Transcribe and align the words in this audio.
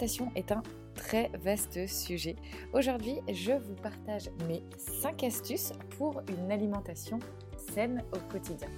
Est 0.00 0.52
un 0.52 0.62
très 0.94 1.28
vaste 1.42 1.88
sujet. 1.88 2.36
Aujourd'hui, 2.72 3.16
je 3.32 3.50
vous 3.50 3.74
partage 3.74 4.30
mes 4.46 4.62
5 4.76 5.24
astuces 5.24 5.72
pour 5.96 6.22
une 6.28 6.52
alimentation 6.52 7.18
saine 7.74 8.04
au 8.12 8.18
quotidien. 8.30 8.68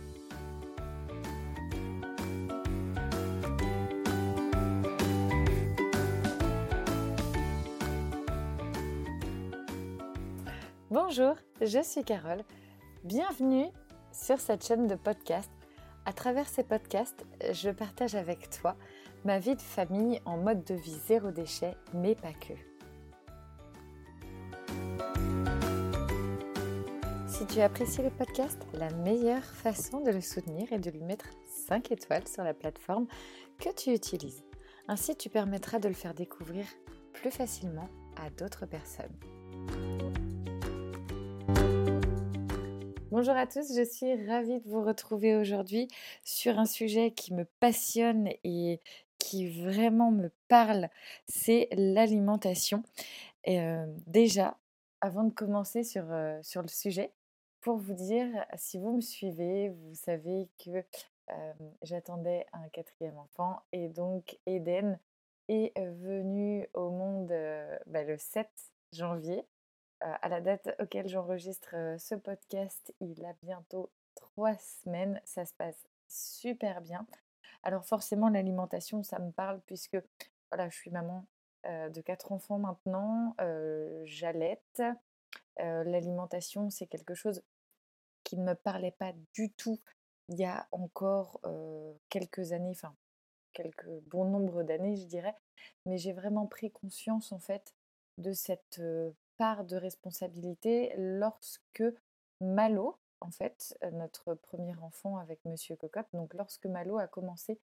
Bonjour, 10.90 11.34
je 11.60 11.82
suis 11.82 12.02
Carole. 12.02 12.44
Bienvenue 13.04 13.66
sur 14.10 14.40
cette 14.40 14.64
chaîne 14.64 14.86
de 14.86 14.94
podcast. 14.94 15.50
À 16.06 16.14
travers 16.14 16.48
ces 16.48 16.64
podcasts, 16.64 17.26
je 17.52 17.68
partage 17.68 18.14
avec 18.14 18.48
toi 18.48 18.74
ma 19.24 19.38
vie 19.38 19.56
de 19.56 19.60
famille 19.60 20.20
en 20.24 20.38
mode 20.38 20.64
de 20.64 20.74
vie 20.74 20.98
zéro 21.06 21.30
déchet, 21.30 21.74
mais 21.94 22.14
pas 22.14 22.32
que. 22.32 22.54
Si 27.26 27.46
tu 27.46 27.60
apprécies 27.60 28.02
le 28.02 28.10
podcast, 28.10 28.58
la 28.74 28.90
meilleure 28.90 29.44
façon 29.44 30.00
de 30.00 30.10
le 30.10 30.20
soutenir 30.20 30.72
est 30.72 30.78
de 30.78 30.90
lui 30.90 31.02
mettre 31.02 31.26
5 31.68 31.90
étoiles 31.92 32.28
sur 32.28 32.44
la 32.44 32.54
plateforme 32.54 33.06
que 33.58 33.72
tu 33.74 33.92
utilises. 33.92 34.42
Ainsi, 34.88 35.16
tu 35.16 35.28
permettras 35.28 35.78
de 35.78 35.88
le 35.88 35.94
faire 35.94 36.14
découvrir 36.14 36.66
plus 37.12 37.30
facilement 37.30 37.88
à 38.16 38.30
d'autres 38.30 38.66
personnes. 38.66 39.16
Bonjour 43.10 43.34
à 43.34 43.46
tous, 43.46 43.74
je 43.76 43.84
suis 43.84 44.26
ravie 44.26 44.60
de 44.60 44.68
vous 44.68 44.84
retrouver 44.84 45.36
aujourd'hui 45.36 45.88
sur 46.22 46.58
un 46.60 46.64
sujet 46.64 47.10
qui 47.10 47.34
me 47.34 47.44
passionne 47.58 48.28
et 48.44 48.80
qui 49.20 49.48
vraiment 49.48 50.10
me 50.10 50.30
parle, 50.48 50.88
c'est 51.28 51.68
l'alimentation. 51.72 52.82
Et 53.44 53.60
déjà, 54.06 54.58
avant 55.00 55.24
de 55.24 55.32
commencer 55.32 55.84
sur, 55.84 56.04
sur 56.42 56.62
le 56.62 56.68
sujet, 56.68 57.12
pour 57.60 57.76
vous 57.76 57.94
dire, 57.94 58.28
si 58.56 58.78
vous 58.78 58.96
me 58.96 59.00
suivez, 59.00 59.68
vous 59.68 59.94
savez 59.94 60.48
que 60.64 60.84
j'attendais 61.82 62.46
un 62.52 62.68
quatrième 62.70 63.18
enfant 63.18 63.60
et 63.72 63.88
donc 63.88 64.38
Eden 64.46 64.98
est 65.48 65.72
venu 65.78 66.68
au 66.74 66.90
monde 66.90 67.32
bah, 67.86 68.02
le 68.02 68.16
7 68.18 68.48
janvier. 68.92 69.44
à 70.00 70.28
la 70.28 70.40
date 70.40 70.74
auquel 70.80 71.08
j'enregistre 71.08 71.74
ce 71.98 72.14
podcast, 72.14 72.94
il 73.00 73.24
a 73.24 73.34
bientôt 73.42 73.90
trois 74.14 74.56
semaines. 74.56 75.20
Ça 75.24 75.44
se 75.44 75.54
passe 75.54 75.86
super 76.08 76.80
bien. 76.80 77.06
Alors 77.62 77.84
forcément, 77.84 78.28
l'alimentation, 78.28 79.02
ça 79.02 79.18
me 79.18 79.30
parle 79.32 79.60
puisque 79.66 79.98
voilà, 80.50 80.68
je 80.68 80.76
suis 80.76 80.90
maman 80.90 81.26
de 81.64 82.00
quatre 82.00 82.32
enfants 82.32 82.58
maintenant, 82.58 83.36
j'allaite. 84.04 84.82
l'alimentation, 85.58 86.70
c'est 86.70 86.86
quelque 86.86 87.14
chose 87.14 87.42
qui 88.24 88.36
ne 88.36 88.44
me 88.44 88.54
parlait 88.54 88.94
pas 88.98 89.12
du 89.34 89.50
tout 89.50 89.78
il 90.28 90.38
y 90.38 90.44
a 90.44 90.68
encore 90.70 91.40
quelques 92.08 92.52
années, 92.52 92.70
enfin 92.70 92.94
quelques 93.52 93.90
bon 94.10 94.24
nombre 94.24 94.62
d'années, 94.62 94.96
je 94.96 95.06
dirais. 95.06 95.34
Mais 95.86 95.98
j'ai 95.98 96.12
vraiment 96.12 96.46
pris 96.46 96.70
conscience 96.70 97.32
en 97.32 97.40
fait 97.40 97.74
de 98.18 98.32
cette 98.32 98.80
part 99.36 99.64
de 99.64 99.76
responsabilité 99.76 100.94
lorsque 100.96 101.84
Malo, 102.40 102.96
en 103.20 103.30
fait, 103.30 103.78
notre 103.92 104.34
premier 104.34 104.74
enfant 104.76 105.18
avec 105.18 105.44
Monsieur 105.44 105.76
Cocotte. 105.76 106.08
Donc, 106.12 106.34
lorsque 106.34 106.66
Malo 106.66 106.98
a 106.98 107.06
commencé 107.06 107.58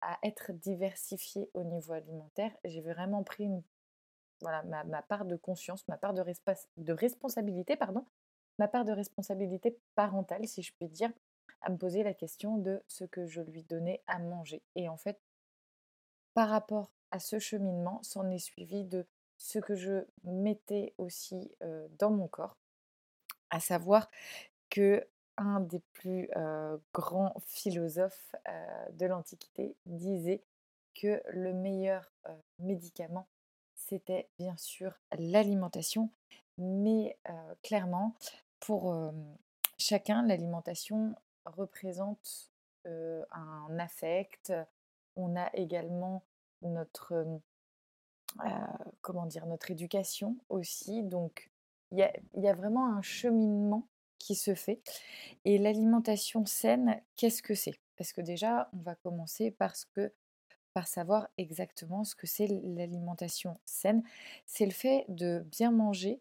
à 0.00 0.18
être 0.22 0.52
diversifié 0.52 1.50
au 1.54 1.62
niveau 1.64 1.92
alimentaire, 1.92 2.56
j'ai 2.64 2.80
vraiment 2.80 3.22
pris 3.22 3.48
voilà, 4.40 4.62
ma, 4.62 5.02
part 5.02 5.24
de 5.24 5.36
conscience, 5.36 5.86
ma 5.88 5.96
part 5.96 6.14
de, 6.14 6.24
de 6.78 6.92
responsabilité, 6.92 7.76
pardon, 7.76 8.04
ma 8.58 8.68
part 8.68 8.84
de 8.84 8.92
responsabilité 8.92 9.78
parentale, 9.94 10.46
si 10.48 10.62
je 10.62 10.72
puis 10.72 10.88
dire, 10.88 11.12
à 11.60 11.70
me 11.70 11.76
poser 11.76 12.02
la 12.02 12.14
question 12.14 12.56
de 12.56 12.82
ce 12.88 13.04
que 13.04 13.26
je 13.26 13.42
lui 13.42 13.62
donnais 13.62 14.02
à 14.06 14.18
manger. 14.18 14.62
Et 14.76 14.88
en 14.88 14.96
fait, 14.96 15.20
par 16.34 16.48
rapport 16.48 16.90
à 17.10 17.18
ce 17.18 17.38
cheminement, 17.38 18.02
s'en 18.02 18.30
est 18.30 18.38
suivi 18.38 18.84
de 18.84 19.06
ce 19.36 19.58
que 19.58 19.74
je 19.74 20.04
mettais 20.24 20.94
aussi 20.98 21.50
dans 21.98 22.10
mon 22.10 22.28
corps, 22.28 22.56
à 23.50 23.60
savoir 23.60 24.10
que 24.70 25.06
un 25.36 25.60
des 25.60 25.80
plus 25.92 26.28
grands 26.92 27.34
philosophes 27.46 28.34
de 28.92 29.06
l'Antiquité 29.06 29.76
disait 29.86 30.42
que 30.94 31.22
le 31.30 31.52
meilleur 31.54 32.12
médicament, 32.58 33.26
c'était 33.74 34.28
bien 34.38 34.56
sûr 34.56 34.92
l'alimentation, 35.18 36.10
mais 36.58 37.16
clairement, 37.62 38.14
pour 38.60 38.94
chacun, 39.78 40.26
l'alimentation 40.26 41.14
représente 41.46 42.50
un 42.84 43.78
affect. 43.78 44.52
On 45.16 45.36
a 45.36 45.48
également 45.54 46.22
notre, 46.62 47.40
comment 49.00 49.26
dire, 49.26 49.46
notre 49.46 49.70
éducation 49.70 50.36
aussi. 50.48 51.02
Donc, 51.02 51.50
il 51.92 51.98
y 52.34 52.48
a, 52.48 52.54
vraiment 52.54 52.94
un 52.94 53.02
cheminement 53.02 53.88
qui 54.20 54.36
se 54.36 54.54
fait. 54.54 54.80
Et 55.44 55.58
l'alimentation 55.58 56.46
saine, 56.46 57.02
qu'est-ce 57.16 57.42
que 57.42 57.56
c'est? 57.56 57.74
Parce 57.96 58.12
que 58.12 58.20
déjà, 58.20 58.70
on 58.72 58.82
va 58.82 58.94
commencer 58.94 59.50
parce 59.50 59.84
que, 59.84 60.12
par 60.72 60.86
savoir 60.86 61.28
exactement 61.36 62.04
ce 62.04 62.14
que 62.14 62.28
c'est 62.28 62.46
l'alimentation 62.46 63.58
saine. 63.64 64.04
C'est 64.46 64.66
le 64.66 64.70
fait 64.70 65.04
de 65.08 65.44
bien 65.50 65.72
manger 65.72 66.20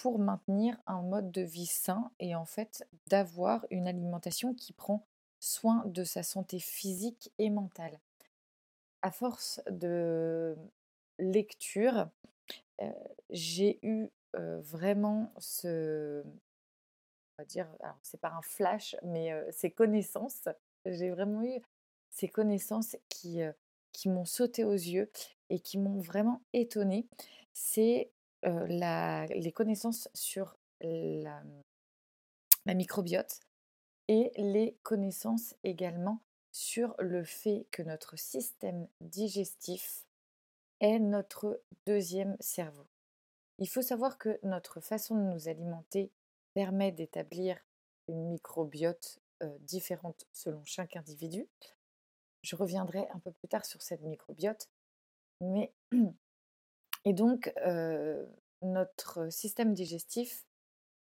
pour 0.00 0.18
maintenir 0.18 0.78
un 0.86 1.02
mode 1.02 1.30
de 1.30 1.42
vie 1.42 1.66
sain 1.66 2.10
et 2.18 2.34
en 2.34 2.46
fait 2.46 2.88
d'avoir 3.08 3.66
une 3.70 3.86
alimentation 3.86 4.54
qui 4.54 4.72
prend 4.72 5.04
soin 5.38 5.82
de 5.84 6.04
sa 6.04 6.22
santé 6.22 6.60
physique 6.60 7.30
et 7.38 7.50
mentale. 7.50 7.98
À 9.02 9.10
force 9.10 9.60
de 9.70 10.56
lecture, 11.18 12.08
j'ai 13.28 13.78
eu 13.82 14.08
vraiment 14.34 15.32
ce, 15.38 16.24
dire, 17.44 17.68
c'est 18.02 18.20
pas 18.20 18.32
un 18.32 18.42
flash, 18.42 18.96
mais 19.02 19.32
ces 19.52 19.70
connaissances, 19.70 20.48
j'ai 20.86 21.10
vraiment 21.10 21.42
eu 21.42 21.60
ces 22.10 22.28
connaissances 22.28 22.96
qui, 23.08 23.40
qui 23.92 24.08
m'ont 24.08 24.24
sauté 24.24 24.64
aux 24.64 24.72
yeux 24.72 25.10
et 25.48 25.60
qui 25.60 25.78
m'ont 25.78 26.00
vraiment 26.00 26.42
étonnée. 26.52 27.06
C'est 27.52 28.10
les 28.42 29.52
connaissances 29.52 30.08
sur 30.14 30.56
la, 30.80 31.42
la 32.66 32.74
microbiote 32.74 33.40
et 34.08 34.32
les 34.36 34.76
connaissances 34.82 35.54
également 35.62 36.20
sur 36.52 36.94
le 36.98 37.24
fait 37.24 37.66
que 37.70 37.82
notre 37.82 38.18
système 38.18 38.88
digestif 39.00 40.04
est 40.80 40.98
notre 40.98 41.62
deuxième 41.86 42.36
cerveau. 42.40 42.86
Il 43.58 43.68
faut 43.68 43.82
savoir 43.82 44.18
que 44.18 44.40
notre 44.42 44.80
façon 44.80 45.14
de 45.14 45.32
nous 45.32 45.48
alimenter 45.48 46.10
permet 46.54 46.92
d'établir 46.92 47.58
une 48.08 48.28
microbiote 48.28 49.20
différente 49.60 50.26
selon 50.32 50.62
chaque 50.64 50.96
individu. 50.96 51.48
Je 52.42 52.56
reviendrai 52.56 53.08
un 53.10 53.18
peu 53.18 53.32
plus 53.32 53.48
tard 53.48 53.64
sur 53.64 53.82
cette 53.82 54.02
microbiote. 54.02 54.68
Mais 55.40 55.72
et 57.04 57.12
donc 57.12 57.52
notre 58.62 59.30
système 59.30 59.72
digestif 59.72 60.44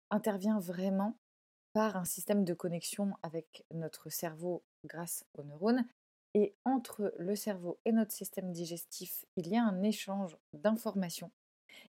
intervient 0.10 0.60
vraiment 0.60 1.18
par 1.74 1.98
un 1.98 2.06
système 2.06 2.46
de 2.46 2.54
connexion 2.54 3.14
avec 3.22 3.66
notre 3.72 4.10
cerveau 4.10 4.64
grâce 4.86 5.26
aux 5.34 5.44
neurones. 5.44 5.86
Et 6.34 6.56
entre 6.66 7.14
le 7.18 7.36
cerveau 7.36 7.80
et 7.86 7.92
notre 7.92 8.12
système 8.12 8.52
digestif, 8.52 9.26
il 9.38 9.48
y 9.48 9.58
a 9.58 9.64
un 9.64 9.84
échange 9.84 10.38
d'informations. 10.54 11.32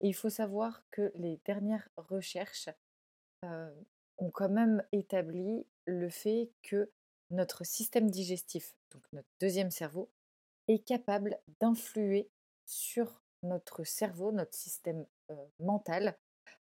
Et 0.01 0.09
il 0.09 0.15
faut 0.15 0.31
savoir 0.31 0.83
que 0.91 1.13
les 1.15 1.41
dernières 1.45 1.89
recherches 1.97 2.69
ont 3.43 4.31
quand 4.31 4.49
même 4.49 4.85
établi 4.93 5.67
le 5.87 6.09
fait 6.09 6.51
que 6.63 6.91
notre 7.31 7.65
système 7.65 8.11
digestif, 8.11 8.75
donc 8.93 9.03
notre 9.13 9.29
deuxième 9.41 9.71
cerveau, 9.71 10.11
est 10.69 10.85
capable 10.85 11.39
d'influer 11.61 12.29
sur 12.67 13.21
notre 13.43 13.85
cerveau, 13.85 14.33
notre 14.33 14.55
système 14.55 15.07
mental, 15.59 16.17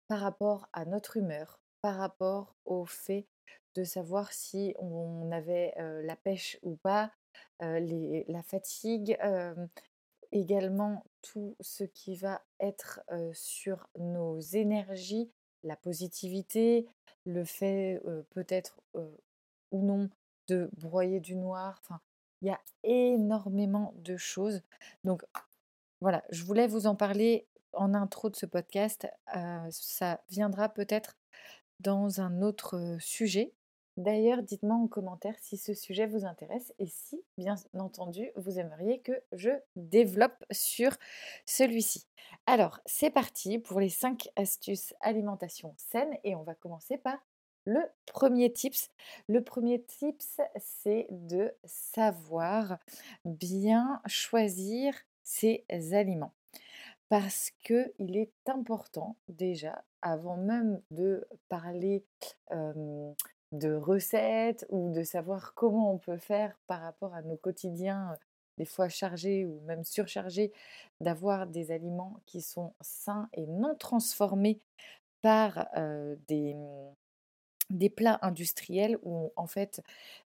par 0.07 0.21
rapport 0.21 0.67
à 0.73 0.85
notre 0.85 1.17
humeur, 1.17 1.59
par 1.81 1.97
rapport 1.97 2.55
au 2.65 2.85
fait 2.85 3.27
de 3.75 3.83
savoir 3.83 4.31
si 4.31 4.73
on 4.79 5.31
avait 5.31 5.73
la 5.77 6.15
pêche 6.15 6.57
ou 6.63 6.77
pas, 6.77 7.11
la 7.59 8.43
fatigue, 8.43 9.17
également 10.31 11.03
tout 11.21 11.55
ce 11.59 11.83
qui 11.83 12.15
va 12.15 12.41
être 12.59 13.01
sur 13.33 13.89
nos 13.97 14.39
énergies, 14.39 15.31
la 15.63 15.75
positivité, 15.75 16.87
le 17.25 17.43
fait 17.45 18.01
peut-être 18.31 18.79
ou 19.71 19.83
non 19.83 20.09
de 20.47 20.69
broyer 20.77 21.19
du 21.19 21.35
noir. 21.35 21.79
Enfin, 21.83 21.99
il 22.41 22.47
y 22.47 22.51
a 22.51 22.59
énormément 22.83 23.93
de 23.97 24.17
choses. 24.17 24.61
Donc, 25.03 25.23
voilà, 26.01 26.23
je 26.29 26.43
voulais 26.43 26.67
vous 26.67 26.87
en 26.87 26.95
parler 26.95 27.45
en 27.73 27.93
intro 27.93 28.29
de 28.29 28.35
ce 28.35 28.45
podcast. 28.45 29.07
ça 29.69 30.21
viendra 30.29 30.69
peut-être 30.69 31.17
dans 31.79 32.21
un 32.21 32.41
autre 32.41 32.97
sujet. 32.99 33.53
D'ailleurs, 33.99 34.43
dites-moi 34.43 34.77
en 34.77 34.87
commentaire 34.87 35.35
si 35.41 35.57
ce 35.57 35.73
sujet 35.73 36.05
vous 36.05 36.23
intéresse 36.23 36.73
et 36.79 36.87
si, 36.87 37.21
bien 37.37 37.55
entendu, 37.77 38.31
vous 38.37 38.57
aimeriez 38.57 39.01
que 39.01 39.11
je 39.33 39.49
développe 39.75 40.45
sur 40.51 40.95
celui-ci. 41.45 42.07
Alors, 42.45 42.79
c'est 42.85 43.09
parti 43.09 43.59
pour 43.59 43.81
les 43.81 43.89
5 43.89 44.29
astuces 44.37 44.93
alimentation 45.01 45.73
saine 45.75 46.15
et 46.23 46.33
on 46.33 46.43
va 46.43 46.55
commencer 46.55 46.97
par 46.97 47.17
le 47.65 47.81
premier 48.05 48.53
tips. 48.53 48.89
Le 49.27 49.43
premier 49.43 49.83
tips, 49.83 50.39
c'est 50.55 51.07
de 51.09 51.53
savoir 51.65 52.77
bien 53.25 54.01
choisir 54.05 54.93
ses 55.23 55.65
aliments 55.91 56.31
parce 57.09 57.51
qu'il 57.65 58.15
est 58.15 58.47
important 58.47 59.17
déjà, 59.27 59.83
avant 60.01 60.37
même 60.37 60.81
de 60.89 61.27
parler 61.49 62.05
de 63.51 63.73
recettes 63.73 64.65
ou 64.69 64.91
de 64.91 65.03
savoir 65.03 65.53
comment 65.55 65.91
on 65.93 65.97
peut 65.97 66.17
faire 66.17 66.57
par 66.67 66.81
rapport 66.81 67.13
à 67.13 67.21
nos 67.21 67.37
quotidiens, 67.37 68.15
des 68.57 68.65
fois 68.65 68.89
chargés 68.89 69.45
ou 69.45 69.59
même 69.61 69.83
surchargés, 69.83 70.51
d'avoir 71.01 71.47
des 71.47 71.71
aliments 71.71 72.19
qui 72.25 72.41
sont 72.41 72.73
sains 72.81 73.29
et 73.33 73.47
non 73.47 73.75
transformés 73.75 74.59
par 75.21 75.67
des, 76.27 76.53
mmh, 76.53 76.95
des 77.71 77.89
plats 77.89 78.19
industriels 78.21 78.97
où 79.03 79.31
en 79.35 79.47
fait 79.47 79.81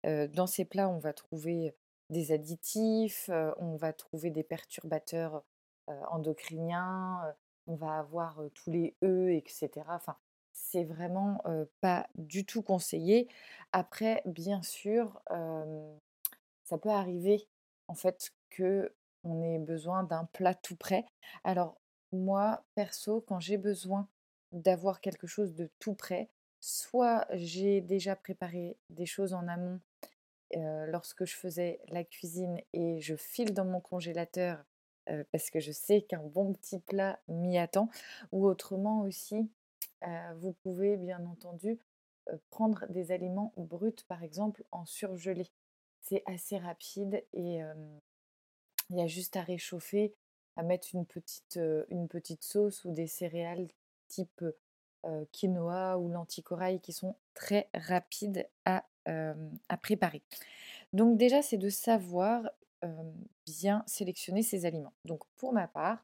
dans 0.04 0.48
ces 0.48 0.66
plats 0.66 0.90
on 0.90 1.00
va 1.00 1.14
trouver 1.14 1.74
des 2.10 2.32
additifs, 2.32 3.30
on 3.58 3.76
va 3.78 3.94
trouver 3.94 4.32
des 4.32 4.44
perturbateurs 4.44 5.44
endocriniens, 5.88 7.22
on 7.68 7.76
va 7.76 8.00
avoir 8.00 8.42
tous 8.54 8.70
les 8.70 8.96
E, 9.04 9.32
etc. 9.32 9.70
Enfin, 9.90 10.18
c'est 10.72 10.84
vraiment 10.86 11.44
pas 11.82 12.08
du 12.16 12.46
tout 12.46 12.62
conseillé. 12.62 13.28
Après, 13.74 14.22
bien 14.26 14.62
sûr, 14.62 15.22
ça 16.64 16.78
peut 16.78 16.90
arriver 16.90 17.48
en 17.88 17.96
fait 17.96 18.32
que 18.50 18.94
on 19.24 19.42
ait 19.44 19.60
besoin 19.60 20.04
d'un 20.04 20.26
plat 20.34 20.56
tout 20.56 20.76
prêt. 20.76 21.06
Alors 21.44 21.78
moi, 22.12 22.64
perso, 22.76 23.22
quand 23.22 23.40
j'ai 23.40 23.58
besoin 23.58 24.08
d'avoir 24.52 25.02
quelque 25.02 25.28
chose 25.28 25.54
de 25.54 25.70
tout 25.80 25.94
prêt, 25.94 26.30
soit 26.60 27.28
j'ai 27.32 27.82
déjà 27.82 28.16
préparé 28.16 28.78
des 28.90 29.06
choses 29.06 29.34
en 29.34 29.48
amont 29.48 29.80
lorsque 30.56 31.26
je 31.26 31.36
faisais 31.36 31.80
la 31.90 32.04
cuisine 32.04 32.60
et 32.74 33.00
je 33.02 33.16
file 33.16 33.54
dans 33.54 33.66
mon 33.66 33.80
congélateur 33.80 34.64
parce 35.32 35.50
que 35.50 35.60
je 35.60 35.72
sais 35.72 36.02
qu'un 36.02 36.24
bon 36.24 36.54
petit 36.54 36.80
plat 36.80 37.20
m'y 37.28 37.58
attend, 37.58 37.90
ou 38.32 38.46
autrement 38.46 39.02
aussi, 39.02 39.50
vous 40.38 40.54
pouvez 40.64 40.98
bien 40.98 41.26
entendu 41.26 41.80
prendre 42.50 42.86
des 42.90 43.12
aliments 43.12 43.54
bruts, 43.58 44.04
par 44.08 44.24
exemple 44.24 44.64
en 44.72 44.86
surgelé. 44.86 45.48
C'est 46.02 46.24
assez 46.26 46.58
rapide 46.58 47.24
et 47.34 47.62
il 48.90 48.98
y 48.98 49.02
a 49.02 49.08
juste 49.08 49.36
à 49.36 49.42
réchauffer, 49.42 50.14
à 50.56 50.64
mettre 50.64 50.90
une 50.94 51.06
petite, 51.06 51.60
une 51.90 52.08
petite 52.08 52.44
sauce 52.44 52.86
ou 52.86 52.92
des 52.92 53.08
céréales 53.08 53.68
type 54.08 54.44
quinoa 55.32 55.98
ou 55.98 56.10
lentilles 56.10 56.80
qui 56.82 56.94
sont 56.94 57.16
très 57.34 57.70
rapides 57.74 58.48
à, 58.66 58.86
à 59.06 59.78
préparer. 59.78 60.22
Donc 60.94 61.18
déjà, 61.18 61.42
c'est 61.42 61.58
de 61.58 61.70
savoir 61.70 62.50
bien 63.46 63.84
sélectionner 63.88 64.44
ses 64.44 64.66
aliments. 64.66 64.94
Donc 65.06 65.24
pour 65.38 65.54
ma 65.54 65.68
part 65.68 66.04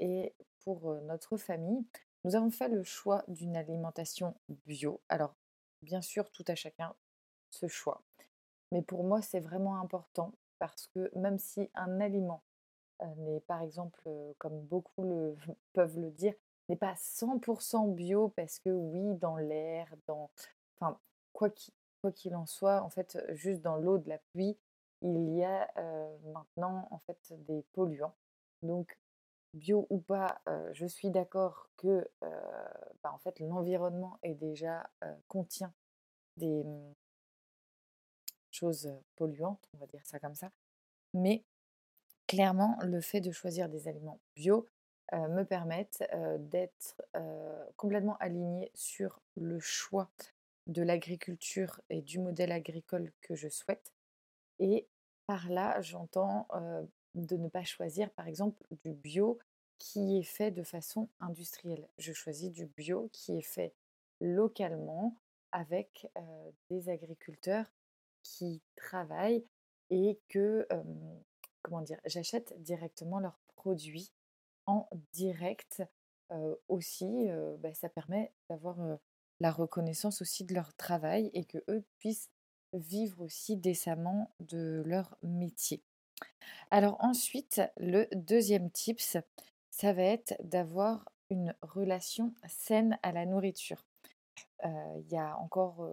et 0.00 0.34
pour 0.64 0.94
notre 1.02 1.36
famille, 1.36 1.84
nous 2.24 2.34
avons 2.34 2.50
fait 2.50 2.68
le 2.68 2.82
choix 2.82 3.22
d'une 3.28 3.56
alimentation 3.56 4.34
bio. 4.66 5.00
Alors, 5.08 5.34
bien 5.82 6.00
sûr, 6.00 6.30
tout 6.30 6.44
à 6.48 6.54
chacun 6.54 6.94
ce 7.50 7.68
choix. 7.68 8.02
Mais 8.72 8.82
pour 8.82 9.04
moi, 9.04 9.22
c'est 9.22 9.40
vraiment 9.40 9.78
important 9.78 10.32
parce 10.58 10.86
que 10.88 11.10
même 11.16 11.38
si 11.38 11.70
un 11.74 12.00
aliment 12.00 12.42
n'est, 13.18 13.40
par 13.40 13.60
exemple, 13.60 14.08
comme 14.38 14.60
beaucoup 14.62 15.04
le, 15.04 15.36
peuvent 15.74 15.98
le 15.98 16.10
dire, 16.10 16.34
n'est 16.68 16.76
pas 16.76 16.94
100% 16.94 17.94
bio 17.94 18.28
parce 18.28 18.58
que 18.58 18.70
oui, 18.70 19.14
dans 19.16 19.36
l'air, 19.36 19.94
dans... 20.06 20.30
Quoi 21.32 21.50
qu'il 22.12 22.36
en 22.36 22.46
soit, 22.46 22.82
en 22.82 22.90
fait, 22.90 23.18
juste 23.30 23.60
dans 23.60 23.76
l'eau 23.76 23.98
de 23.98 24.08
la 24.08 24.18
pluie, 24.18 24.56
il 25.02 25.34
y 25.34 25.44
a 25.44 25.68
maintenant, 26.32 26.88
en 26.90 26.98
fait, 27.00 27.34
des 27.46 27.62
polluants. 27.72 28.14
Bio 29.54 29.86
ou 29.90 29.98
pas, 30.00 30.40
je 30.72 30.86
suis 30.86 31.10
d'accord 31.10 31.70
que 31.76 32.08
bah, 33.02 33.12
en 33.12 33.18
fait, 33.18 33.40
l'environnement 33.40 34.18
est 34.22 34.34
déjà 34.34 34.88
contient 35.28 35.72
des 36.36 36.64
mmh, 36.64 36.92
choses 38.50 38.92
polluantes, 39.16 39.66
on 39.74 39.78
va 39.78 39.86
dire 39.86 40.04
ça 40.04 40.18
comme 40.18 40.34
ça. 40.34 40.50
Mais 41.14 41.44
clairement, 42.26 42.76
le 42.82 43.00
fait 43.00 43.20
de 43.20 43.30
choisir 43.30 43.68
des 43.68 43.88
aliments 43.88 44.20
bio 44.36 44.68
me 45.12 45.44
permettent 45.44 46.02
d'être 46.38 47.00
complètement 47.76 48.16
alignée 48.18 48.70
sur 48.74 49.20
le 49.36 49.60
choix 49.60 50.10
de 50.66 50.82
l'agriculture 50.82 51.80
et 51.90 52.00
du 52.00 52.18
modèle 52.18 52.50
agricole 52.50 53.12
que 53.20 53.34
je 53.34 53.48
souhaite. 53.48 53.92
Et 54.58 54.88
par 55.26 55.48
là, 55.50 55.80
j'entends 55.82 56.48
de 57.14 57.36
ne 57.36 57.48
pas 57.48 57.64
choisir, 57.64 58.10
par 58.10 58.28
exemple, 58.28 58.62
du 58.84 58.92
bio 58.92 59.38
qui 59.78 60.18
est 60.18 60.22
fait 60.22 60.50
de 60.50 60.62
façon 60.62 61.08
industrielle. 61.20 61.88
Je 61.98 62.12
choisis 62.12 62.50
du 62.50 62.66
bio 62.66 63.08
qui 63.12 63.36
est 63.36 63.42
fait 63.42 63.74
localement 64.20 65.16
avec 65.52 66.08
des 66.70 66.88
agriculteurs 66.88 67.66
qui 68.22 68.62
travaillent 68.76 69.44
et 69.90 70.18
que, 70.28 70.66
j'achète 72.06 72.54
directement 72.62 73.20
leurs 73.20 73.38
produits 73.56 74.10
en 74.66 74.88
direct. 75.12 75.82
aussi, 76.68 77.28
bah, 77.58 77.74
ça 77.74 77.88
permet 77.88 78.32
d'avoir 78.48 78.78
la 79.40 79.50
reconnaissance 79.52 80.22
aussi 80.22 80.44
de 80.44 80.54
leur 80.54 80.74
travail 80.74 81.30
et 81.34 81.44
que 81.44 81.58
eux 81.68 81.84
puissent 81.98 82.30
vivre 82.72 83.20
aussi 83.20 83.56
décemment 83.56 84.34
de 84.40 84.82
leur 84.86 85.16
métier. 85.22 85.82
Alors 86.70 86.96
ensuite, 87.00 87.60
le 87.76 88.06
deuxième 88.14 88.70
tips, 88.70 89.18
ça 89.70 89.92
va 89.92 90.02
être 90.02 90.34
d'avoir 90.42 91.04
une 91.30 91.54
relation 91.62 92.34
saine 92.48 92.98
à 93.02 93.12
la 93.12 93.26
nourriture. 93.26 93.84
il 94.64 95.06
y 95.10 95.16
a 95.16 95.36
encore 95.38 95.88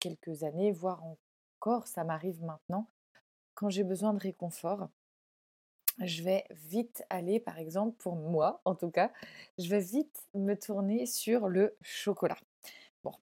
quelques 0.00 0.42
années, 0.42 0.72
voire 0.72 1.02
encore, 1.04 1.86
ça 1.86 2.04
m'arrive 2.04 2.42
maintenant, 2.42 2.88
quand 3.54 3.70
j'ai 3.70 3.84
besoin 3.84 4.14
de 4.14 4.20
réconfort, 4.20 4.88
je 5.98 6.22
vais 6.22 6.44
vite 6.50 7.04
aller, 7.08 7.40
par 7.40 7.58
exemple, 7.58 7.96
pour 7.96 8.16
moi 8.16 8.60
en 8.64 8.74
tout 8.74 8.90
cas, 8.90 9.10
je 9.58 9.68
vais 9.68 9.80
vite 9.80 10.26
me 10.34 10.54
tourner 10.54 11.06
sur 11.06 11.48
le 11.48 11.76
chocolat. 11.80 12.36
Bon, 13.02 13.12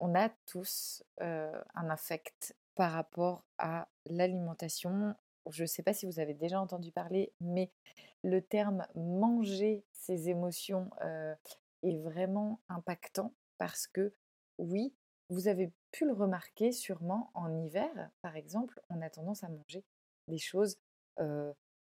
on 0.00 0.14
a 0.14 0.28
tous 0.46 1.02
un 1.18 1.90
affect 1.90 2.56
par 2.74 2.92
rapport 2.92 3.44
à 3.58 3.88
l'alimentation. 4.06 5.14
Je 5.50 5.62
ne 5.62 5.66
sais 5.66 5.82
pas 5.82 5.92
si 5.92 6.06
vous 6.06 6.20
avez 6.20 6.34
déjà 6.34 6.60
entendu 6.60 6.90
parler, 6.90 7.32
mais 7.40 7.70
le 8.22 8.40
terme 8.40 8.86
manger 8.94 9.84
ses 9.92 10.28
émotions 10.28 10.90
est 11.82 11.98
vraiment 11.98 12.60
impactant 12.68 13.34
parce 13.58 13.86
que 13.86 14.14
oui, 14.58 14.94
vous 15.28 15.48
avez 15.48 15.72
pu 15.90 16.06
le 16.06 16.12
remarquer 16.12 16.72
sûrement 16.72 17.30
en 17.34 17.54
hiver, 17.64 18.10
par 18.22 18.36
exemple, 18.36 18.80
on 18.90 19.00
a 19.02 19.10
tendance 19.10 19.44
à 19.44 19.48
manger 19.48 19.84
des 20.28 20.38
choses 20.38 20.78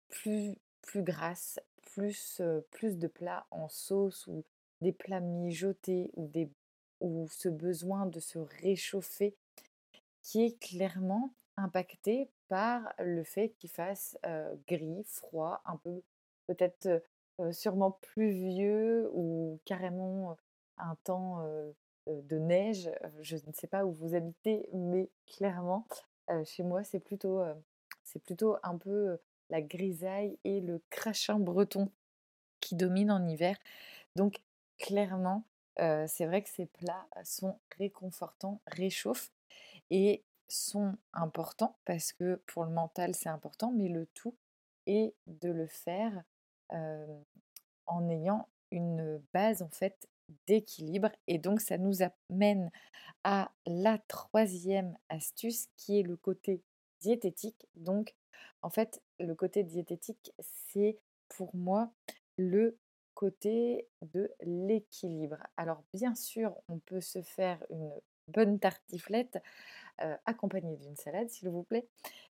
plus, 0.10 0.56
plus 0.82 1.04
grasses, 1.04 1.60
plus, 1.94 2.42
plus 2.72 2.98
de 2.98 3.08
plats 3.08 3.46
en 3.52 3.70
sauce 3.70 4.28
ou 4.28 4.44
des 4.82 4.92
plats 4.92 5.20
mijotés 5.20 6.10
ou 6.16 6.28
des 6.28 6.50
ou 7.02 7.28
ce 7.30 7.50
besoin 7.50 8.06
de 8.06 8.20
se 8.20 8.38
réchauffer 8.38 9.36
qui 10.22 10.46
est 10.46 10.60
clairement 10.60 11.34
impacté 11.58 12.30
par 12.52 12.94
le 13.00 13.24
fait 13.24 13.56
qu'il 13.60 13.70
fasse 13.70 14.18
gris, 14.68 15.06
froid, 15.06 15.62
un 15.64 15.78
peu 15.78 16.02
peut-être 16.48 17.02
sûrement 17.52 17.92
pluvieux 17.92 19.10
ou 19.14 19.58
carrément 19.64 20.36
un 20.78 20.96
temps 21.06 21.48
de 22.08 22.38
neige. 22.38 22.92
Je 23.22 23.38
ne 23.38 23.54
sais 23.54 23.68
pas 23.68 23.86
où 23.86 23.94
vous 23.94 24.16
habitez, 24.16 24.68
mais 24.74 25.08
clairement, 25.28 25.88
chez 26.44 26.64
moi, 26.64 26.84
c'est 26.84 27.00
plutôt, 27.00 27.42
c'est 28.04 28.22
plutôt 28.22 28.58
un 28.64 28.78
peu 28.78 29.18
la 29.50 29.62
grisaille 29.62 30.38
et 30.44 30.60
le 30.60 30.82
crachin 30.90 31.40
breton 31.40 31.90
qui 32.60 32.76
domine 32.76 33.12
en 33.12 33.26
hiver. 33.30 33.56
Donc, 34.18 34.42
clairement, 34.78 35.46
c'est 35.78 36.26
vrai 36.26 36.44
que 36.44 36.50
ces 36.50 36.66
plats 36.66 37.08
sont 37.24 37.58
réconfortants, 37.78 38.60
réchauffent 38.68 39.32
et 39.90 40.26
sont 40.52 40.96
importants 41.14 41.78
parce 41.86 42.12
que 42.14 42.36
pour 42.48 42.66
le 42.66 42.72
mental 42.72 43.16
c'est 43.16 43.30
important, 43.30 43.72
mais 43.72 43.88
le 43.88 44.06
tout 44.08 44.36
est 44.86 45.14
de 45.28 45.50
le 45.50 45.68
faire 45.68 46.24
en 46.70 48.10
ayant 48.10 48.48
une 48.72 49.22
base 49.34 49.62
en 49.62 49.70
fait 49.70 50.08
d'équilibre. 50.48 51.10
Et 51.28 51.38
donc 51.38 51.62
ça 51.62 51.78
nous 51.78 52.00
amène 52.30 52.72
à 53.24 53.52
la 53.66 53.98
troisième 53.98 54.98
astuce 55.10 55.68
qui 55.78 56.00
est 56.00 56.04
le 56.04 56.16
côté 56.18 56.62
diététique. 57.02 57.68
Donc 57.76 58.16
en 58.62 58.70
fait, 58.70 59.02
le 59.20 59.34
côté 59.36 59.64
diététique, 59.64 60.34
c'est 60.40 60.98
pour 61.28 61.56
moi 61.56 61.92
le 62.38 62.78
côté 63.14 63.88
de 64.02 64.32
l'équilibre. 64.42 65.38
Alors 65.58 65.84
bien 65.94 66.16
sûr, 66.16 66.56
on 66.70 66.80
peut 66.80 67.02
se 67.02 67.22
faire 67.22 67.64
une 67.70 67.92
bonne 68.28 68.60
tartiflette 68.60 69.42
accompagnée 70.26 70.78
d'une 70.78 70.96
salade, 70.96 71.30
s'il 71.30 71.50
vous 71.50 71.64
plaît. 71.64 71.88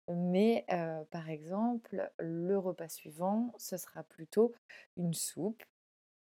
Mais 0.09 0.67
par 1.11 1.29
exemple, 1.31 2.11
le 2.19 2.59
repas 2.59 2.89
suivant, 2.89 3.53
ce 3.59 3.77
sera 3.77 4.03
plutôt 4.03 4.53
une 4.97 5.15
soupe. 5.15 5.63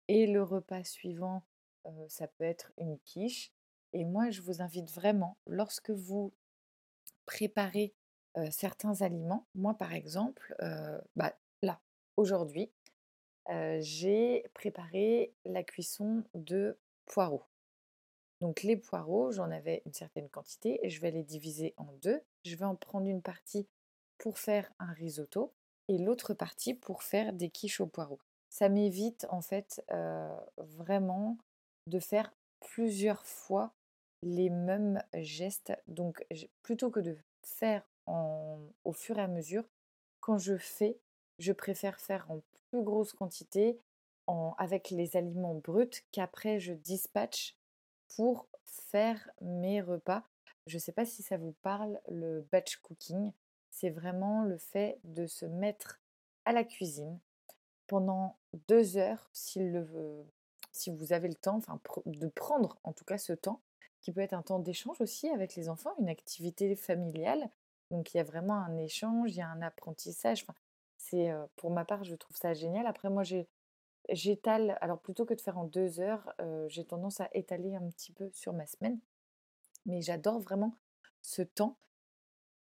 Et 0.07 0.25
le 0.25 0.41
repas 0.41 0.83
suivant, 0.83 1.43
ça 2.07 2.27
peut 2.27 2.43
être 2.43 2.71
une 2.77 2.97
quiche. 2.99 3.51
Et 3.93 4.05
moi, 4.05 4.29
je 4.31 4.41
vous 4.41 4.61
invite 4.61 4.91
vraiment, 4.91 5.37
lorsque 5.47 5.91
vous 5.91 6.33
préparez 7.25 7.93
certains 8.51 9.01
aliments, 9.01 9.45
moi 9.55 9.73
par 9.75 9.93
exemple, 9.93 10.55
bah, 11.15 11.35
là, 11.61 11.79
aujourd'hui, 12.17 12.71
j'ai 13.79 14.43
préparé 14.53 15.33
la 15.45 15.63
cuisson 15.63 16.23
de 16.33 16.77
poireaux. 17.05 17.43
Donc 18.41 18.63
les 18.63 18.77
poireaux, 18.77 19.31
j'en 19.31 19.51
avais 19.51 19.81
une 19.85 19.93
certaine 19.93 20.29
quantité 20.29 20.79
et 20.83 20.89
je 20.89 21.01
vais 21.01 21.11
les 21.11 21.23
diviser 21.23 21.73
en 21.77 21.91
deux. 22.01 22.21
Je 22.45 22.55
vais 22.55 22.65
en 22.65 22.75
prendre 22.75 23.07
une 23.07 23.21
partie 23.21 23.67
pour 24.17 24.39
faire 24.39 24.71
un 24.79 24.91
risotto 24.93 25.53
et 25.87 25.97
l'autre 25.97 26.33
partie 26.33 26.73
pour 26.73 27.03
faire 27.03 27.33
des 27.33 27.49
quiches 27.49 27.81
aux 27.81 27.87
poireaux. 27.87 28.19
Ça 28.49 28.69
m'évite 28.69 29.27
en 29.29 29.41
fait 29.41 29.83
vraiment 30.57 31.37
de 31.87 31.99
faire 31.99 32.33
plusieurs 32.61 33.25
fois 33.25 33.73
les 34.21 34.49
mêmes 34.49 35.01
gestes. 35.15 35.73
Donc 35.87 36.25
plutôt 36.61 36.89
que 36.91 36.99
de 36.99 37.17
faire 37.43 37.83
au 38.07 38.93
fur 38.93 39.17
et 39.17 39.21
à 39.21 39.27
mesure, 39.27 39.63
quand 40.19 40.37
je 40.37 40.57
fais, 40.57 40.97
je 41.39 41.51
préfère 41.51 41.99
faire 41.99 42.29
en 42.31 42.41
plus 42.69 42.83
grosse 42.83 43.13
quantité 43.13 43.79
avec 44.57 44.91
les 44.91 45.17
aliments 45.17 45.55
bruts 45.55 46.03
qu'après 46.11 46.59
je 46.59 46.73
dispatche 46.73 47.55
pour 48.15 48.47
faire 48.65 49.29
mes 49.41 49.81
repas. 49.81 50.23
Je 50.67 50.77
ne 50.77 50.79
sais 50.79 50.91
pas 50.91 51.05
si 51.05 51.23
ça 51.23 51.37
vous 51.37 51.55
parle, 51.61 51.99
le 52.09 52.41
batch 52.51 52.77
cooking. 52.77 53.31
C'est 53.71 53.89
vraiment 53.89 54.43
le 54.43 54.57
fait 54.57 54.99
de 55.03 55.27
se 55.27 55.45
mettre 55.45 55.99
à 56.45 56.51
la 56.51 56.63
cuisine 56.63 57.19
pendant 57.87 58.37
deux 58.67 58.97
heures, 58.97 59.29
le, 59.55 60.23
si 60.71 60.91
vous 60.91 61.13
avez 61.13 61.27
le 61.27 61.35
temps, 61.35 61.57
enfin, 61.57 61.79
de 62.05 62.27
prendre 62.27 62.77
en 62.83 62.93
tout 62.93 63.05
cas 63.05 63.17
ce 63.17 63.33
temps, 63.33 63.61
qui 64.01 64.11
peut 64.11 64.21
être 64.21 64.33
un 64.33 64.43
temps 64.43 64.59
d'échange 64.59 65.01
aussi 65.01 65.27
avec 65.29 65.55
les 65.55 65.69
enfants, 65.69 65.93
une 65.99 66.09
activité 66.09 66.75
familiale. 66.75 67.49
Donc 67.91 68.13
il 68.13 68.17
y 68.17 68.19
a 68.19 68.23
vraiment 68.23 68.55
un 68.55 68.77
échange, 68.77 69.31
il 69.31 69.37
y 69.37 69.41
a 69.41 69.49
un 69.49 69.61
apprentissage. 69.61 70.43
Enfin, 70.43 70.55
c'est 70.97 71.31
pour 71.55 71.71
ma 71.71 71.85
part, 71.85 72.03
je 72.03 72.15
trouve 72.15 72.37
ça 72.37 72.53
génial. 72.53 72.85
Après, 72.85 73.09
moi, 73.09 73.23
j'ai 73.23 73.47
j'étale, 74.07 74.77
alors 74.81 74.99
plutôt 74.99 75.25
que 75.25 75.33
de 75.33 75.41
faire 75.41 75.57
en 75.57 75.65
deux 75.65 75.99
heures, 75.99 76.33
j'ai 76.67 76.85
tendance 76.85 77.19
à 77.19 77.29
étaler 77.33 77.75
un 77.75 77.89
petit 77.89 78.11
peu 78.11 78.29
sur 78.31 78.53
ma 78.53 78.65
semaine. 78.65 78.99
Mais 79.85 80.01
j'adore 80.01 80.39
vraiment 80.39 80.73
ce 81.21 81.41
temps, 81.41 81.77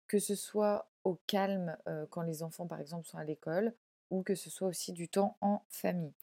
que 0.08 0.20
ce 0.20 0.36
soit 0.36 0.90
au 1.04 1.20
calme 1.28 1.78
quand 2.10 2.22
les 2.22 2.44
enfants, 2.44 2.68
par 2.68 2.80
exemple, 2.80 3.08
sont 3.08 3.18
à 3.18 3.24
l'école, 3.24 3.74
ou 4.10 4.24
que 4.24 4.36
ce 4.36 4.50
soit 4.50 4.68
aussi 4.68 4.94
du 4.94 5.10
temps 5.10 5.36
en 5.42 5.62
famille. 5.70 6.14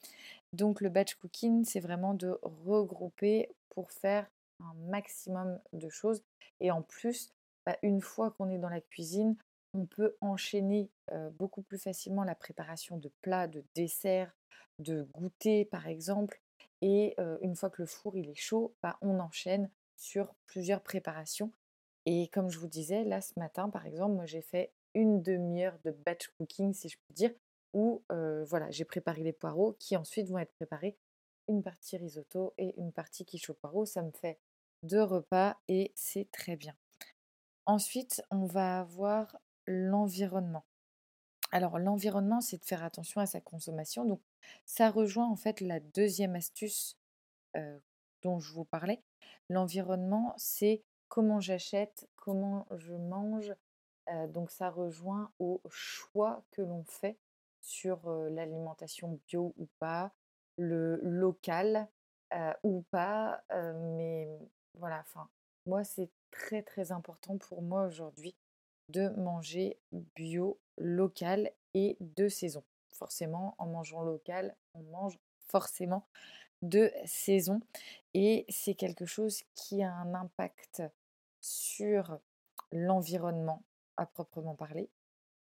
Donc 0.53 0.81
le 0.81 0.89
batch 0.89 1.15
cooking, 1.17 1.65
c'est 1.65 1.81
vraiment 1.81 2.15
de 2.15 2.39
regrouper 2.43 3.51
pour 3.71 3.91
faire 3.91 4.27
un 4.61 4.75
maximum 4.89 5.59
de 5.73 5.89
choses. 5.89 6.23
Et 6.61 6.71
en 6.71 6.81
plus, 6.81 7.33
bah, 7.67 7.77
une 7.83 8.01
fois 8.01 8.31
qu'on 8.31 8.51
est 8.51 8.59
dans 8.59 8.69
la 8.69 8.81
cuisine, 8.81 9.37
on 9.75 9.87
peut 9.87 10.17
enchaîner 10.21 10.89
beaucoup 11.33 11.63
plus 11.63 11.79
facilement 11.79 12.25
la 12.25 12.35
préparation 12.35 12.97
de 12.97 13.11
plats, 13.21 13.49
de 13.49 13.65
desserts, 13.75 14.35
de 14.79 15.03
goûter 15.13 15.67
par 15.67 15.87
exemple. 15.87 16.41
Et 16.81 17.17
une 17.43 17.57
fois 17.57 17.71
que 17.71 17.83
le 17.83 17.87
four 17.87 18.17
il 18.17 18.31
est 18.31 18.35
chaud, 18.35 18.75
bah, 18.83 18.97
on 19.03 19.21
enchaîne 19.21 19.71
sur 19.97 20.35
plusieurs 20.47 20.83
préparations. 20.83 21.53
Et 22.07 22.29
comme 22.29 22.51
je 22.51 22.59
vous 22.59 22.69
disais, 22.69 23.05
là 23.05 23.21
ce 23.21 23.33
matin 23.37 23.69
par 23.69 23.87
exemple, 23.87 24.15
moi 24.15 24.27
j'ai 24.27 24.43
fait 24.43 24.73
une 24.95 25.23
demi-heure 25.23 25.79
de 25.85 25.91
batch 25.91 26.29
cooking 26.39 26.73
si 26.73 26.89
je 26.89 26.97
peux 26.97 27.15
dire, 27.15 27.33
où 27.73 28.03
voilà, 28.09 28.71
j'ai 28.71 28.85
préparé 28.85 29.23
les 29.23 29.33
poireaux 29.33 29.75
qui 29.81 29.97
ensuite 29.97 30.29
vont 30.29 30.39
être 30.39 30.55
préparés 30.55 30.97
une 31.49 31.63
partie 31.63 31.97
risotto 31.97 32.55
et 32.57 32.75
une 32.79 32.93
partie 32.93 33.25
quiche 33.25 33.51
au 33.51 33.55
poireaux. 33.55 33.85
Ça 33.85 34.03
me 34.03 34.13
fait 34.13 34.39
deux 34.83 35.03
repas 35.03 35.57
et 35.69 35.93
c'est 35.95 36.31
très 36.31 36.57
bien. 36.57 36.75
Ensuite, 37.67 38.23
on 38.31 38.47
va 38.47 38.81
avoir 38.81 39.39
l'environnement. 39.67 40.65
Alors 41.53 41.79
l'environnement, 41.79 42.41
c'est 42.41 42.59
de 42.59 42.65
faire 42.65 42.83
attention 42.83 43.21
à 43.21 43.27
sa 43.27 43.41
consommation. 43.41 44.05
Donc 44.05 44.21
ça 44.65 44.91
rejoint 44.91 45.29
en 45.29 45.37
fait 45.37 45.61
la 45.61 45.81
deuxième 45.81 46.35
astuce 46.35 46.99
dont 48.23 48.41
je 48.41 48.53
vous 48.53 48.65
parlais. 48.65 49.03
L'environnement, 49.49 50.35
c'est 50.37 50.83
comment 51.09 51.41
j'achète, 51.41 52.09
comment 52.17 52.67
je 52.73 52.95
mange. 52.95 53.55
donc 54.29 54.51
ça 54.51 54.71
rejoint 54.71 55.31
au 55.39 55.61
choix 55.71 56.43
que 56.51 56.63
l'on 56.63 56.85
fait 56.85 57.17
sur 57.61 58.11
l'alimentation 58.11 59.21
bio 59.29 59.55
ou 59.57 59.69
pas, 59.79 60.13
le 60.57 60.97
local 61.03 61.89
ou 62.65 62.83
pas. 62.91 63.43
mais 63.53 64.29
voilà, 64.75 65.01
enfin, 65.01 65.29
moi, 65.67 65.85
c'est 65.85 66.11
très 66.31 66.63
très 66.63 66.91
important 66.91 67.39
pour 67.39 67.63
moi 67.63 67.87
aujourd'hui 67.87 68.35
de 68.89 69.09
manger 69.11 69.79
bio, 69.93 70.59
local 70.79 71.51
et 71.75 71.97
de 72.01 72.29
saison. 72.29 72.63
Forcément, 72.93 73.55
en 73.59 73.67
mangeant 73.67 74.03
local, 74.03 74.57
on 74.75 74.83
mange 74.83 75.19
forcément 75.47 76.07
de 76.63 76.91
saison. 77.05 77.61
Et 78.15 78.47
c'est 78.49 78.75
quelque 78.75 79.07
chose 79.07 79.43
qui 79.55 79.83
a 79.83 79.93
un 79.93 80.15
impact 80.15 80.83
sur 81.41 82.19
l'environnement 82.73 83.63
à 83.97 84.07
proprement 84.07 84.55
parler, 84.55 84.89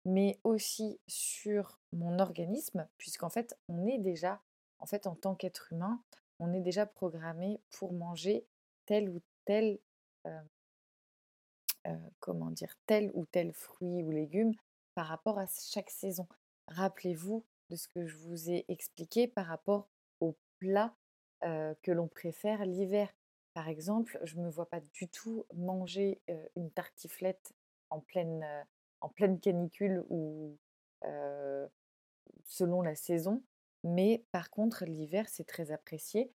mais 0.05 0.39
aussi 0.45 1.01
sur 1.07 1.79
mon 1.93 2.19
organisme, 2.19 2.89
puisqu'en 2.99 3.31
fait, 3.31 3.57
on 3.69 3.87
est 3.87 3.99
déjà, 3.99 4.41
en 4.79 4.87
fait, 4.87 5.07
en 5.07 5.15
tant 5.15 5.35
qu'être 5.35 5.73
humain, 5.73 6.03
on 6.39 6.53
est 6.53 6.61
déjà 6.61 6.87
programmé 6.87 7.61
pour 7.71 7.93
manger 7.93 8.47
tel 8.87 9.09
ou 9.09 9.21
tel 9.45 9.79
comment 12.21 12.51
dire, 12.51 12.75
tel 12.87 13.11
ou 13.15 13.27
tel 13.27 13.53
fruit 13.53 14.03
ou 14.03 14.11
légume 14.11 14.53
par 14.95 15.07
rapport 15.07 15.39
à 15.39 15.47
chaque 15.47 15.91
saison. 15.91 16.27
Rappelez-vous 16.69 17.45
de 17.71 17.77
ce 17.77 17.89
que 17.89 18.07
je 18.07 18.17
vous 18.17 18.51
ai 18.51 18.65
expliqué 18.69 19.27
par 19.27 19.47
rapport 19.47 19.89
aux 20.21 20.37
plats 20.59 20.95
que 21.41 21.91
l'on 21.91 22.09
préfère 22.09 22.65
l'hiver. 22.65 23.13
Par 23.55 23.69
exemple, 23.69 24.19
je 24.23 24.37
ne 24.37 24.45
me 24.45 24.51
vois 24.51 24.69
pas 24.69 24.81
du 24.81 25.09
tout 25.09 25.45
manger 25.55 26.21
une 26.57 26.71
tartiflette 26.71 27.53
en 27.91 28.01
pleine, 28.01 28.47
en 29.01 29.09
pleine 29.09 29.41
canicule 29.41 30.05
ou 30.09 30.57
selon 32.45 32.83
la 32.83 32.95
saison. 32.95 33.43
Mais 33.85 34.25
par 34.31 34.51
contre, 34.51 34.85
l'hiver, 34.85 35.29
c'est 35.29 35.45
très 35.47 35.73
apprécié. 35.73 36.33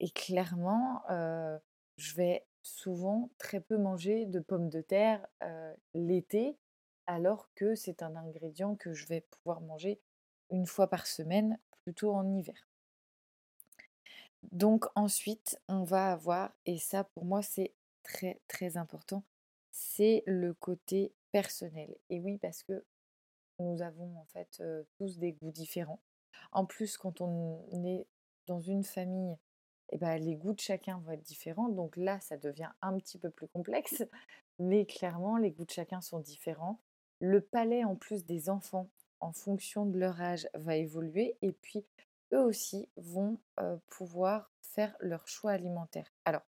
Et 0.00 0.10
clairement, 0.10 1.02
je 1.98 2.14
vais 2.14 2.46
souvent 2.64 3.30
très 3.38 3.60
peu 3.60 3.76
manger 3.76 4.26
de 4.26 4.40
pommes 4.40 4.70
de 4.70 4.80
terre 4.80 5.24
l'été, 5.92 6.58
alors 7.06 7.48
que 7.54 7.74
c'est 7.74 8.02
un 8.02 8.16
ingrédient 8.16 8.74
que 8.74 8.94
je 8.94 9.06
vais 9.06 9.20
pouvoir 9.20 9.60
manger 9.60 10.00
une 10.50 10.66
fois 10.66 10.88
par 10.88 11.06
semaine, 11.06 11.58
plutôt 11.84 12.12
en 12.14 12.26
hiver. 12.26 12.68
Donc 14.52 14.86
ensuite, 14.94 15.60
on 15.68 15.84
va 15.84 16.12
avoir, 16.12 16.52
et 16.66 16.78
ça 16.78 17.04
pour 17.04 17.24
moi 17.24 17.42
c'est 17.42 17.74
très 18.02 18.40
très 18.48 18.76
important, 18.76 19.22
c'est 19.70 20.22
le 20.26 20.54
côté 20.54 21.12
personnel. 21.32 21.94
Et 22.08 22.20
oui, 22.20 22.38
parce 22.38 22.62
que 22.62 22.84
nous 23.58 23.82
avons 23.82 24.16
en 24.18 24.24
fait 24.26 24.62
tous 24.98 25.18
des 25.18 25.32
goûts 25.32 25.52
différents. 25.52 26.00
En 26.52 26.64
plus, 26.64 26.96
quand 26.96 27.20
on 27.20 27.84
est 27.84 28.06
dans 28.46 28.60
une 28.60 28.84
famille 28.84 29.36
et 29.90 29.98
ben, 29.98 30.16
les 30.16 30.36
goûts 30.36 30.54
de 30.54 30.60
chacun 30.60 30.98
vont 30.98 31.12
être 31.12 31.22
différents. 31.22 31.68
Donc 31.68 31.96
là, 31.96 32.20
ça 32.20 32.36
devient 32.36 32.70
un 32.82 32.98
petit 32.98 33.18
peu 33.18 33.30
plus 33.30 33.48
complexe. 33.48 34.04
Mais 34.58 34.86
clairement, 34.86 35.36
les 35.36 35.50
goûts 35.50 35.64
de 35.64 35.70
chacun 35.70 36.00
sont 36.00 36.20
différents. 36.20 36.80
Le 37.20 37.40
palais, 37.40 37.84
en 37.84 37.96
plus 37.96 38.24
des 38.24 38.48
enfants, 38.48 38.88
en 39.20 39.32
fonction 39.32 39.86
de 39.86 39.98
leur 39.98 40.20
âge, 40.20 40.48
va 40.54 40.76
évoluer. 40.76 41.36
Et 41.42 41.52
puis, 41.52 41.84
eux 42.32 42.40
aussi 42.40 42.88
vont 42.96 43.38
pouvoir 43.88 44.52
faire 44.62 44.94
leur 45.00 45.26
choix 45.26 45.52
alimentaire. 45.52 46.12
Alors, 46.24 46.42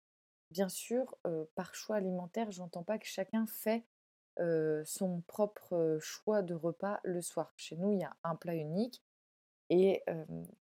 bien 0.51 0.69
sûr, 0.69 1.17
par 1.55 1.75
choix 1.75 1.97
alimentaire, 1.97 2.51
j'entends 2.51 2.83
pas 2.83 2.99
que 2.99 3.07
chacun 3.07 3.47
fait 3.47 3.85
son 4.85 5.23
propre 5.27 5.99
choix 6.01 6.43
de 6.43 6.55
repas 6.55 7.01
le 7.05 7.21
soir. 7.21 7.53
Chez 7.57 7.77
nous, 7.77 7.93
il 7.93 8.01
y 8.01 8.05
a 8.05 8.17
un 8.25 8.37
plat 8.37 8.55
unique 8.55 9.03
Et 9.71 10.05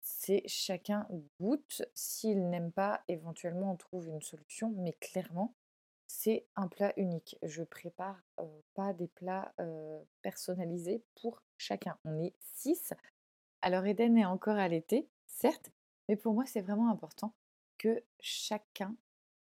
c'est 0.00 0.42
chacun 0.47 1.06
goûte. 1.40 1.82
S'il 1.94 2.49
n'aime 2.49 2.73
pas, 2.73 3.02
éventuellement 3.09 3.73
on 3.73 3.76
trouve 3.76 4.09
une 4.09 4.23
solution. 4.23 4.73
Mais 4.78 4.92
clairement, 4.94 5.54
c'est 6.06 6.47
un 6.56 6.68
plat 6.68 6.92
unique. 6.97 7.37
Je 7.42 7.62
prépare 7.62 8.23
pas 8.75 8.92
des 8.92 9.09
plats 9.09 9.54
personnalisés 10.23 11.02
pour 11.21 11.42
chacun. 11.56 11.99
On 12.04 12.21
est 12.21 12.35
six. 12.54 12.94
Alors 13.61 13.87
Eden 13.87 14.18
est 14.18 14.25
encore 14.25 14.56
à 14.56 14.68
l'été, 14.68 15.09
certes, 15.26 15.71
mais 16.09 16.16
pour 16.16 16.35
moi 16.35 16.44
c'est 16.47 16.61
vraiment 16.61 16.90
important 16.90 17.32
que 17.78 18.02
chacun 18.21 18.97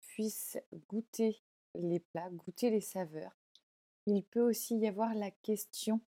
puisse 0.00 0.58
goûter 0.88 1.42
les 1.74 2.00
plats, 2.00 2.28
goûter 2.30 2.68
les 2.70 2.82
saveurs. 2.82 3.34
Il 4.06 4.22
peut 4.24 4.42
aussi 4.42 4.76
y 4.76 4.86
avoir 4.86 5.14
la 5.14 5.30
question 5.30 6.00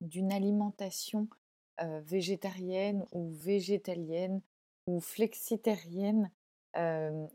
d'une 0.00 0.32
alimentation 0.32 1.28
végétarienne 1.80 3.06
ou 3.12 3.30
végétalienne 3.30 4.40
ou 4.86 5.00
flexitarienne. 5.00 6.30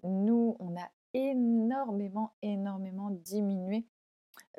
nous, 0.04 0.56
on 0.60 0.76
a 0.78 0.90
énormément, 1.14 2.34
énormément 2.42 3.12
diminué 3.12 3.86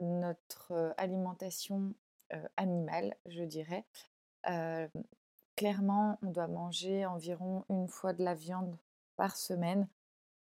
notre 0.00 0.94
alimentation 0.96 1.94
animale, 2.56 3.16
je 3.26 3.44
dirais. 3.44 3.84
clairement, 5.56 6.18
on 6.22 6.30
doit 6.30 6.48
manger 6.48 7.06
environ 7.06 7.64
une 7.68 7.88
fois 7.88 8.12
de 8.12 8.24
la 8.24 8.34
viande 8.34 8.76
par 9.16 9.36
semaine. 9.36 9.88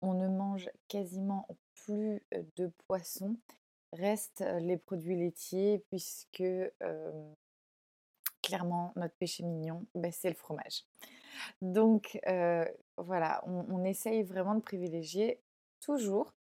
On 0.03 0.15
ne 0.15 0.29
mange 0.29 0.71
quasiment 0.89 1.49
plus 1.75 2.23
de 2.57 2.71
poisson. 2.87 3.37
Restent 3.93 4.45
les 4.61 4.77
produits 4.77 5.17
laitiers 5.17 5.85
puisque 5.91 6.43
clairement 8.47 8.93
notre 8.95 9.15
péché 9.17 9.43
mignon, 9.43 9.85
ben, 9.95 10.13
c'est 10.13 10.29
le 10.29 10.37
fromage. 10.37 10.85
Donc 11.61 12.19
voilà, 12.97 13.43
on, 13.47 13.85
essaye 13.85 14.23
vraiment 14.23 14.55
de 14.55 14.61
privilégier 14.61 15.43
toujours 15.81 16.33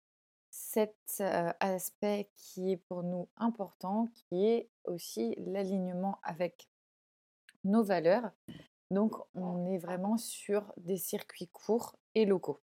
cet 0.52 1.22
aspect 1.60 2.30
qui 2.38 2.72
est 2.72 2.78
pour 2.78 3.04
nous 3.04 3.28
important, 3.36 4.08
qui 4.14 4.46
est 4.46 4.70
aussi 4.86 5.36
l'alignement 5.38 6.20
avec 6.24 6.70
nos 7.66 7.84
valeurs. 7.84 8.32
Donc 8.92 9.16
on 9.34 9.66
est 9.66 9.80
vraiment 9.80 10.18
sur 10.18 10.72
des 10.78 10.98
circuits 10.98 11.50
courts 11.50 11.98
et 12.14 12.26
locaux. 12.26 12.62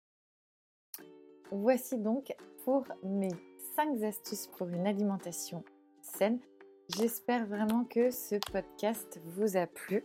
Voici 1.50 1.97
donc 1.97 2.35
pour 2.64 2.85
mes 3.02 3.33
5 3.76 4.02
astuces 4.02 4.49
pour 4.49 4.68
une 4.68 4.87
alimentation 4.87 5.64
saine. 6.02 6.40
J'espère 6.97 7.45
vraiment 7.45 7.85
que 7.85 8.11
ce 8.11 8.37
podcast 8.50 9.21
vous 9.26 9.59
a 9.59 9.66
plu. 9.66 10.04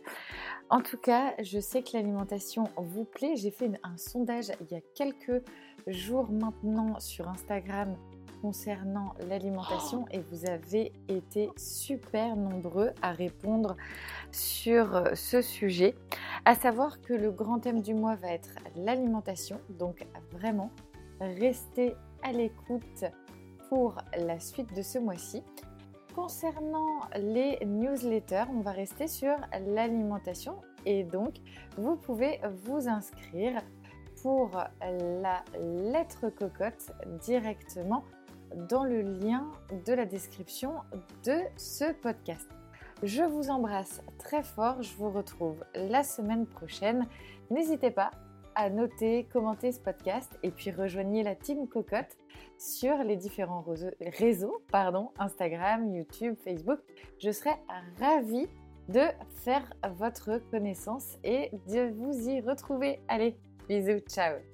En 0.68 0.82
tout 0.82 0.98
cas, 0.98 1.32
je 1.42 1.58
sais 1.58 1.82
que 1.82 1.90
l'alimentation 1.94 2.64
vous 2.76 3.04
plaît. 3.04 3.36
J'ai 3.36 3.50
fait 3.50 3.70
un 3.82 3.96
sondage 3.96 4.52
il 4.60 4.70
y 4.70 4.76
a 4.76 4.82
quelques 4.94 5.42
jours 5.86 6.30
maintenant 6.30 7.00
sur 7.00 7.26
Instagram 7.26 7.96
concernant 8.42 9.14
l'alimentation 9.26 10.04
et 10.10 10.20
vous 10.30 10.44
avez 10.44 10.92
été 11.08 11.48
super 11.56 12.36
nombreux 12.36 12.90
à 13.00 13.12
répondre 13.12 13.78
sur 14.30 15.04
ce 15.14 15.40
sujet. 15.40 15.94
À 16.44 16.54
savoir 16.54 17.00
que 17.00 17.14
le 17.14 17.30
grand 17.30 17.60
thème 17.60 17.80
du 17.80 17.94
mois 17.94 18.16
va 18.16 18.28
être 18.28 18.56
l'alimentation. 18.76 19.58
Donc 19.70 20.06
vraiment, 20.32 20.70
restez 21.18 21.94
à 22.22 22.32
l'écoute 22.32 23.06
pour 23.70 23.96
la 24.18 24.38
suite 24.38 24.74
de 24.76 24.82
ce 24.82 24.98
mois-ci. 24.98 25.42
Concernant 26.14 27.00
les 27.16 27.58
newsletters, 27.66 28.44
on 28.54 28.60
va 28.60 28.70
rester 28.70 29.08
sur 29.08 29.34
l'alimentation 29.66 30.60
et 30.86 31.02
donc 31.02 31.34
vous 31.76 31.96
pouvez 31.96 32.40
vous 32.64 32.88
inscrire 32.88 33.60
pour 34.22 34.50
la 34.80 35.42
lettre 35.58 36.30
cocotte 36.30 36.92
directement 37.20 38.04
dans 38.68 38.84
le 38.84 39.02
lien 39.02 39.50
de 39.86 39.92
la 39.92 40.06
description 40.06 40.74
de 41.24 41.40
ce 41.56 41.92
podcast. 41.92 42.48
Je 43.02 43.22
vous 43.24 43.50
embrasse 43.50 44.00
très 44.18 44.44
fort, 44.44 44.82
je 44.82 44.94
vous 44.94 45.10
retrouve 45.10 45.64
la 45.74 46.04
semaine 46.04 46.46
prochaine. 46.46 47.08
N'hésitez 47.50 47.90
pas 47.90 48.12
à 48.54 48.70
noter, 48.70 49.26
commenter 49.32 49.72
ce 49.72 49.80
podcast 49.80 50.38
et 50.42 50.50
puis 50.50 50.70
rejoignez 50.70 51.22
la 51.22 51.34
team 51.34 51.68
Cocotte 51.68 52.16
sur 52.58 52.96
les 52.98 53.16
différents 53.16 53.64
réseaux, 54.00 54.62
pardon, 54.70 55.10
Instagram, 55.18 55.92
YouTube, 55.92 56.36
Facebook. 56.42 56.80
Je 57.18 57.30
serai 57.30 57.50
ravie 57.98 58.48
de 58.88 59.02
faire 59.42 59.72
votre 59.96 60.38
connaissance 60.50 61.16
et 61.24 61.50
de 61.68 61.90
vous 61.94 62.28
y 62.28 62.40
retrouver. 62.40 63.00
Allez, 63.08 63.36
bisous, 63.68 64.00
ciao 64.08 64.53